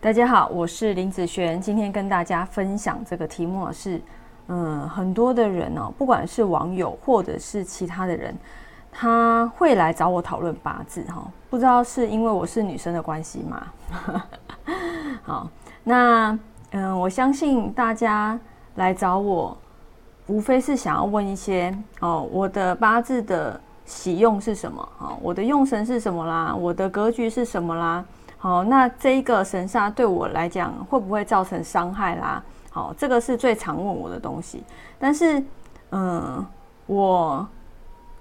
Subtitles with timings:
[0.00, 4.00] 大家好，我是林子璇，今天跟大家分享这个题目是，
[4.46, 8.32] 嗯，很多的人哦，不管是网友或者是其他的人，
[8.92, 13.66] 他会来找我讨论八字哈，不知道是因为我是女生的关系吗？
[15.24, 15.50] 好，
[15.82, 16.38] 那
[16.70, 18.38] 嗯，我相信大家
[18.76, 19.58] 来找我，
[20.28, 24.88] 无非是想要问一些哦，我的八字的喜用是什么？
[24.98, 26.54] 哦，我的用神是什么啦？
[26.54, 28.04] 我的格局是什么啦？
[28.40, 32.40] 好，那这一个神煞对我来讲会不会造成伤害啦？
[32.70, 34.62] 好，这个是最常问我的东西。
[34.96, 35.42] 但是，
[35.90, 36.46] 嗯，
[36.86, 37.46] 我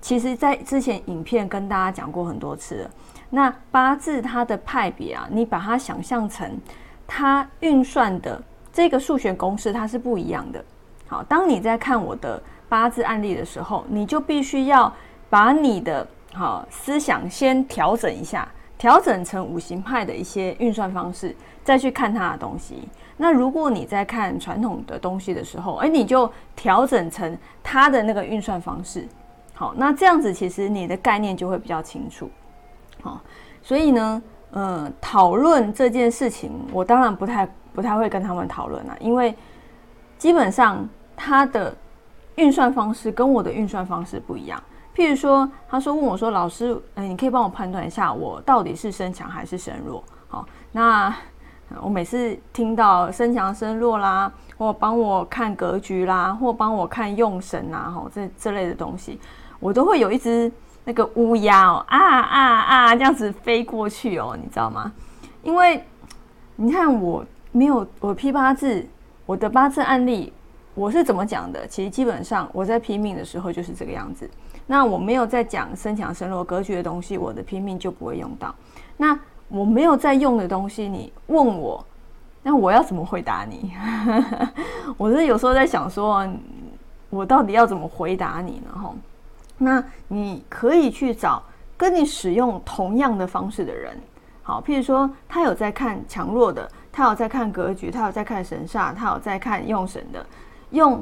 [0.02, 2.90] 其实，在之前影片跟大家讲过很多次了。
[3.30, 6.60] 那八字它的派别啊，你把它想象成
[7.06, 8.42] 它运算的
[8.74, 10.64] 这个数学公式，它是不一样的。
[11.08, 14.92] 好，当你在看我的八字案例的时候，你就必须要
[15.30, 18.48] 把你的好思想先调整一下。
[18.78, 22.88] 调整成五行派的一些运算方式，再去看它的东西。
[23.18, 29.08] 那如果你在看传统的东西的时候，哎，你就调整成它的那个运算方式。
[29.54, 32.30] 好，那这样子其实你的概念就会比较清楚。
[33.02, 33.20] 好，
[33.64, 39.36] 所以呢，呃，讨论这件事情，我当然不太不太会跟他们讨论了，因为
[40.20, 41.76] 基本上它的
[42.36, 44.62] 运算方式跟我的运算方式不一样。
[44.98, 51.16] 譬如说，他说问我说：“老师，哎，你可以帮我判断一下，我到底是身强还是身弱？”好，那
[51.80, 59.20] 我每次听到身强身弱啦，或帮我看格局啦，或帮我看用神呐，哈，这这类的东西，
[59.60, 60.52] 我都会有一只
[60.84, 64.92] 那个乌鸦哦，啊啊啊，这样子飞过去哦，你知道吗？
[65.44, 65.86] 因为
[66.56, 68.84] 你看我没有我批八字，
[69.28, 70.34] 我的八字案例
[70.74, 71.68] 我是怎么讲的？
[71.68, 74.28] 其实基本上我在拼命的时候就是这个样子。
[74.70, 78.54] 那我没有在讲身强身弱格局的东西，我的拼命就不会用到。
[78.98, 81.84] 那我没有在用的东西，你问我，
[82.44, 83.72] 那我要怎么回答你？
[84.98, 86.28] 我是有时候在想说，
[87.10, 88.78] 我到底要怎么回答你呢？
[88.78, 88.94] 哈，
[89.58, 91.42] 那你可以去找
[91.78, 93.98] 跟你使用同样的方式的人，
[94.44, 100.26] 好，譬如说他有在看强弱的，他有在看格局，他有在看神煞，他有在看用神的，
[100.72, 101.02] 用。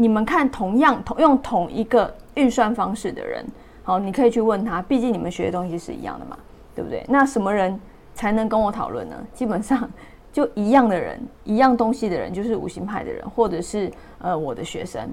[0.00, 3.44] 你们看，同样同用同一个运算方式的人，
[3.82, 6.38] 好，你可以去问他，毕竟你们学的东西是一样的嘛，
[6.72, 7.04] 对不对？
[7.08, 7.78] 那什么人
[8.14, 9.16] 才能跟我讨论呢？
[9.34, 9.90] 基本上
[10.32, 15.10] 就一样的人，一样东西的人，就是五行派的人，或者是呃我的学生，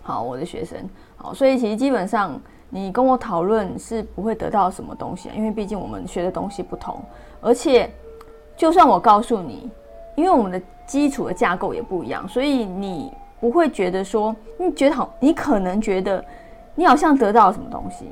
[0.00, 0.78] 好，我的学生，
[1.16, 7.02] 好，所以其实基本上你跟我讨论是不会得到什么东西，因为毕竟我们学的东西不同，
[7.40, 7.90] 而且
[8.56, 9.68] 就算我告诉你，
[10.14, 13.12] 因为我们的基础的架构也不一样，所以你。
[13.44, 16.24] 不会觉得说，你觉得好，你可能觉得
[16.74, 18.08] 你好像得到了什么东西，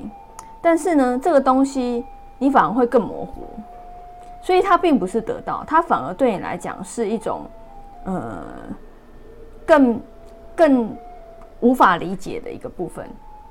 [0.61, 2.05] 但是呢，这个东西
[2.37, 3.41] 你反而会更模糊，
[4.43, 7.47] 所以它并不是得到，它反而对你来讲是一种，
[8.03, 8.43] 呃，
[9.65, 9.99] 更
[10.55, 10.95] 更
[11.61, 13.03] 无法理解的一个部分。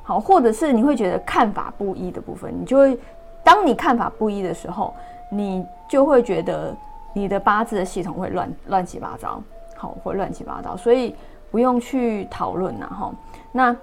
[0.04, 2.96] 好，或者是你会觉得看法不一的部分，你就会，
[3.42, 4.94] 当你看法不一的时候，
[5.32, 6.72] 你就会觉得
[7.12, 9.42] 你的八字的系统会乱乱七八糟，
[9.76, 11.16] 好，会乱七八糟，所以。
[11.52, 13.12] 不用去讨论了哈。
[13.52, 13.76] 那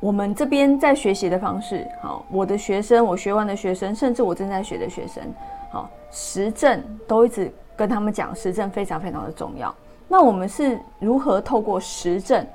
[0.00, 5.22] 我们这边在学习的方式，好，我的学生，我学完的学生，甚至我正在学的学生，
[5.70, 9.74] 好，实证都一直跟他们讲，实证非常非常的重要。
[10.06, 12.46] 那我们是如何透过实证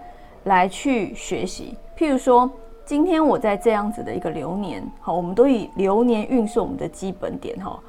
[0.44, 1.78] 来去学习？
[1.97, 2.50] 譬如说，
[2.85, 7.80] 今天我在这样子的一个流年，好，我们都以流年运是我们的基本点哈。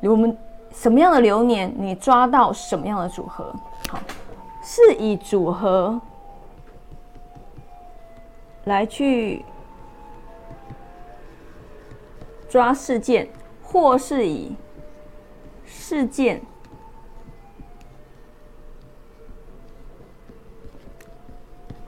[0.00, 0.36] 我们
[0.72, 3.52] 什么样的流年，你抓到什么样的组合，
[3.88, 3.98] 好。
[4.62, 6.00] 是以组合
[8.64, 9.44] 来去
[12.48, 13.28] 抓事件，
[13.60, 14.54] 或是以
[15.66, 16.40] 事件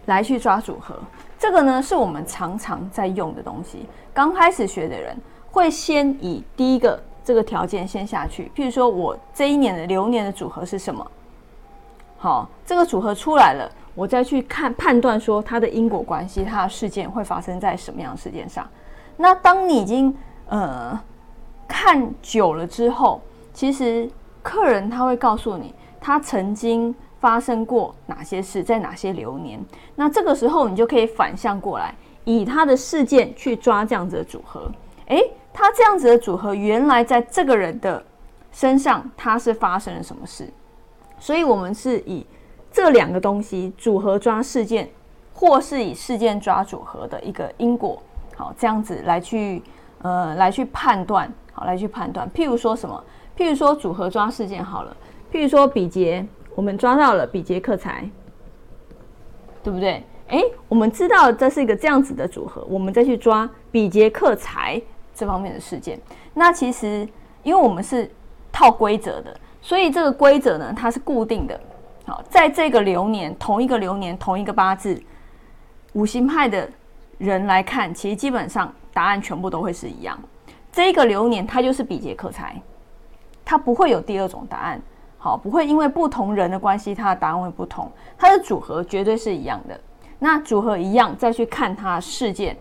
[0.07, 0.99] 来去抓组合。
[1.39, 3.87] 这个呢，是我们常常在用的东西。
[4.13, 5.17] 刚开始学的人
[5.51, 11.09] 会先以第一个这个条件先下去，譬如说我这一年的流年的组合是什么？
[12.25, 18.67] 好，这个组合出来了，我再去看判断说它的因果关系，它的事件会发生在什么样的事件上。
[19.19, 20.17] 那当你已经
[20.49, 20.99] 呃
[21.69, 23.21] 看久了之后，
[23.53, 24.09] 其实
[24.43, 29.63] 客人他会告诉你，他曾经发生过哪些事，在哪些流年。
[29.95, 31.95] 那这个时候你就可以反向过来，
[32.25, 34.73] 以他的事件去抓这样子的组合。
[35.09, 38.03] 诶，他这样子的组合，原来在这个人的
[38.51, 40.51] 身上，他是发生了什么事？
[41.25, 42.23] 所以，我们是以
[42.71, 44.91] 这两个东西组合抓事件，
[45.33, 47.99] 或是以事件抓组合的一个因果，
[48.37, 49.63] 好，这样子来去
[50.03, 52.31] 呃来去判断，好来去判断。
[52.33, 53.03] 譬如说什么？
[53.39, 54.95] 譬如说组合抓事件好了，
[55.33, 58.07] 譬如说比劫，我们抓到了比劫克财，
[59.63, 60.05] 对不对？
[60.29, 64.79] 哎，我们知道这是一个这样子的组合，我们再去抓比劫克财
[65.15, 65.99] 这方面的事件。
[66.35, 67.09] 那其实
[67.43, 68.11] 因为我们是
[68.53, 71.59] 套规则的，所以这个规则呢，它是固定的。
[72.05, 75.03] 好，在这个流年，同一个流年，同一个八字，
[75.95, 76.69] 五行派的
[77.17, 80.19] 人来看，其实基本上答案全部都会是一样。
[80.71, 82.61] 这个流年它就是比劫克财，
[83.43, 84.79] 它不会有第二种答案。
[85.17, 87.91] 好，不会因为不同人的关系，它的答案会不同。
[88.19, 89.81] 它的组合绝对是一样的。
[90.19, 92.55] 那组合一样，再去看它事件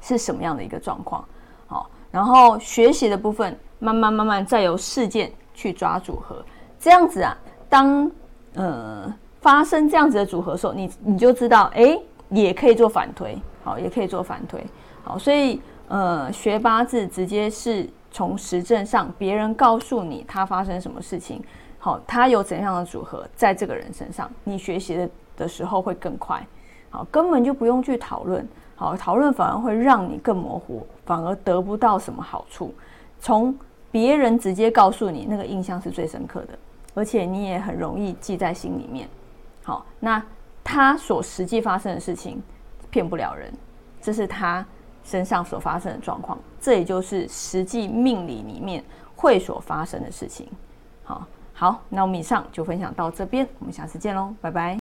[0.00, 1.24] 是什么样的一个状况，
[1.66, 6.44] 好，然后学习的部分慢慢慢慢再由事件去抓组合，
[6.78, 7.36] 这样子啊，
[7.68, 8.10] 当
[8.54, 11.98] 呃发生这样子的组合的时候，你你就知道，哎，
[12.30, 14.64] 也可以做反推，好，也可以做反推，
[15.02, 21.42] 好，所以呃学八字直接是从实证上，别人告诉你他发生什么事情，
[21.78, 26.44] 好，他有怎样的组合在这个人身上，你学习的的时候会更快。
[26.90, 28.46] 好，根本就不用去讨论。
[28.74, 32.74] 好，讨论反而会让你更模糊，反而得不到什么好处。
[33.18, 33.56] 从
[33.92, 36.58] 别人直接告诉你，那个印象是最深刻的，
[36.94, 39.08] 而且你也很容易记在心里面。
[39.62, 40.20] 好，那
[40.64, 42.42] 他所实际发生的事情
[42.90, 43.52] 骗不了人，
[44.00, 44.66] 这是他
[45.04, 48.82] 身上所发生的状况，这也就是实际命理里面
[49.14, 50.48] 会所发生的事情。
[51.04, 54.81] 好，好，那我们以上就分享到这边，我们下次见喽，拜拜。